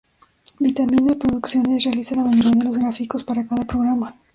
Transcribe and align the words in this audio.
Vitamina 0.59 1.13
Producciones, 1.13 1.83
realiza 1.83 2.15
la 2.15 2.23
mayoría 2.23 2.53
de 2.55 2.63
los 2.63 2.75
gráficos 2.79 3.23
para 3.23 3.45
cada 3.47 3.65
programa. 3.65 4.15